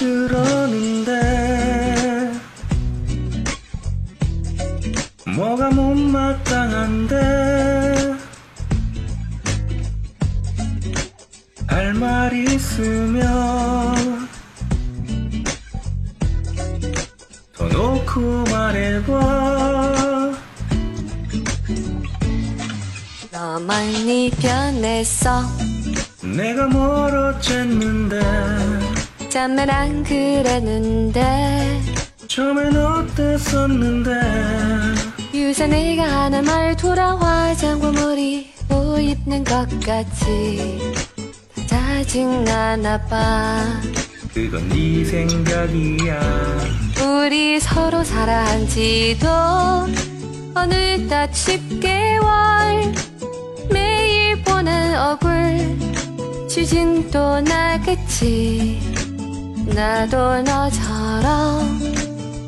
그러는데 0.00 1.12
뭐가 5.36 5.68
못마땅한데 5.70 7.14
할 11.66 11.92
말 11.94 12.32
있으면 12.32 13.26
더 17.54 17.68
놓고 17.68 18.44
말해봐. 18.50 20.32
너만 23.30 23.92
네 24.06 24.30
편에서 24.30 25.42
내가 26.22 26.66
멀어졌는데 26.68 28.18
잠을 29.30 29.70
안 29.70 30.02
그랬는데. 30.02 31.80
처음엔 32.26 32.76
어땠었는데? 32.76 34.10
유사 35.32 35.68
내가 35.68 36.02
하는 36.02 36.44
말 36.44 36.76
돌아와 36.76 37.54
장구 37.54 37.92
머리 37.92 38.50
옷 38.70 38.98
입는 38.98 39.44
것 39.44 39.68
같이. 39.86 40.80
짜증나나 41.68 43.00
봐. 43.02 43.80
그건 44.34 44.68
네 44.68 45.04
생각이야. 45.04 46.20
우리 47.00 47.60
서로 47.60 48.02
살아 48.02 48.46
한 48.46 48.66
지도 48.66 49.28
어느덧 50.54 51.30
10개월. 51.30 52.92
매일 53.72 54.42
보는 54.42 54.98
얼굴 54.98 55.78
지진도 56.48 57.40
나겠지 57.42 58.99
나도 59.74 60.42
너처럼 60.42 61.80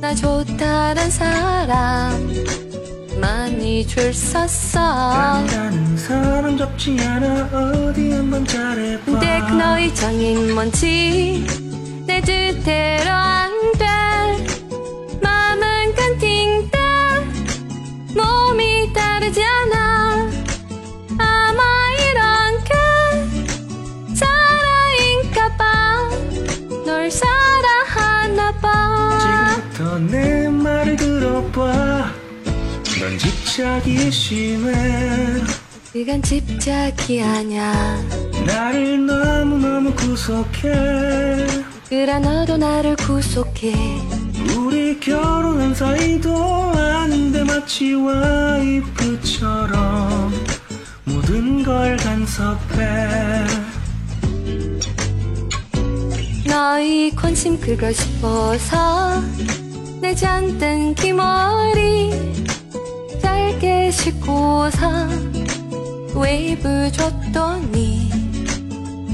나 0.00 0.14
좋다는 0.14 1.10
사람 1.10 2.32
많이 3.20 3.86
줄 3.86 4.12
섰어. 4.12 4.80
간다는 4.80 5.96
사람 5.96 6.58
잡지 6.58 6.96
않아. 7.00 7.48
어디 7.52 8.10
한번 8.12 8.44
잘해봐. 8.44 9.04
근데 9.04 9.40
그 9.48 9.52
너의 9.54 9.94
정인 9.94 10.54
뭔지 10.54 11.46
내 12.06 12.20
뜻대로 12.20 13.10
안 13.10 13.51
내 29.98 30.48
말을 30.48 30.96
들어봐. 30.96 32.12
넌 33.00 33.18
집착이 33.18 34.10
심해. 34.10 34.72
그건 35.92 36.22
집착이 36.22 37.22
아냐 37.22 38.00
나를 38.46 39.04
너무너무 39.04 39.92
구속해. 39.94 41.46
그래 41.88 42.18
너도 42.18 42.56
나를 42.56 42.96
구속해. 42.96 43.74
우리 44.56 44.98
결혼한 44.98 45.74
사이도 45.74 46.72
아닌데 46.74 47.44
마치 47.44 47.92
와이프처럼 47.94 49.72
모든 51.04 51.62
걸 51.62 51.96
간섭해. 51.98 53.44
너의 56.46 57.10
관심 57.10 57.60
끌고 57.60 57.92
싶어서 57.92 59.22
내 60.02 60.16
잔뜩 60.16 60.96
긴 60.96 61.14
머리 61.14 62.10
짧게 63.22 63.92
씻고서 63.92 65.06
웨이브 66.16 66.90
줬더니 66.90 68.10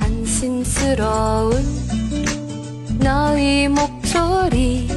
안심스러운 0.00 1.52
너의 2.98 3.68
목소리 3.68 4.88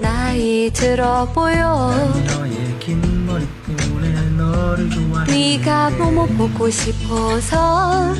나이 0.00 0.68
들어 0.74 1.26
보여. 1.32 1.94
너의 2.26 2.78
긴 2.80 3.24
머리 3.24 3.46
때문에 3.64 4.30
너를 4.30 4.90
좋아해. 4.90 5.30
네가 5.30 5.90
뭐뭐 5.90 6.26
보고 6.26 6.68
싶어서 6.68 8.12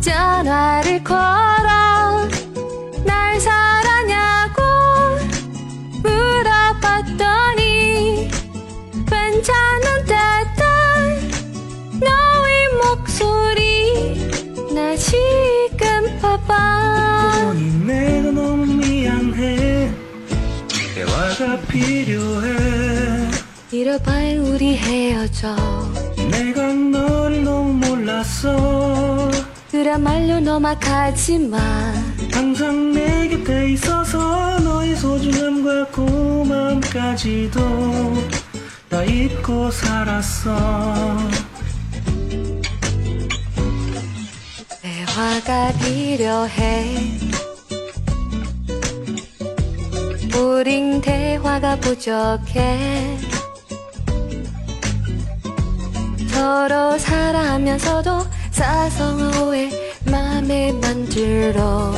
전화를 0.00 1.04
걸어 1.04 2.26
날 3.04 3.40
사랑 3.40 3.65
나 14.76 14.94
지금 14.94 16.18
봐봐. 16.20 17.46
보니 17.46 17.86
내가 17.86 18.30
너무 18.30 18.66
미안해. 18.66 19.90
대화가 20.94 21.58
필요해. 21.66 23.30
잃어봐야 23.72 24.38
우리 24.42 24.76
헤어져. 24.76 25.56
내가 26.30 26.74
너를 26.74 27.42
너무 27.42 27.72
몰랐어 27.86 29.30
그야말로 29.70 30.40
너막하지만 30.40 31.60
항상 32.34 32.92
내 32.92 33.28
곁에 33.28 33.70
있어서 33.70 34.58
너의 34.60 34.94
소중함과 34.96 35.86
고마움까지도 35.86 37.60
다 38.90 39.02
잊고 39.04 39.70
살았어 39.70 41.16
화가 45.16 45.72
필요해. 45.78 46.94
우린 50.36 51.00
대화가 51.00 51.76
부족해. 51.76 53.16
서로 56.28 56.98
사랑하면서도 56.98 58.26
사소한 58.50 59.34
오해 59.40 59.70
맘에 60.04 60.72
만들어. 60.72 61.94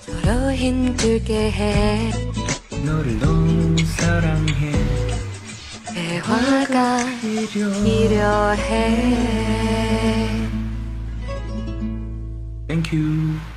서로 0.00 0.52
힘들게 0.52 1.50
해. 1.50 2.10
너를 2.82 3.18
너무 3.18 3.76
사랑해. 3.98 4.72
대화가 5.92 7.04
필요해 7.84 9.51
Thank 12.72 12.90
you 12.90 13.51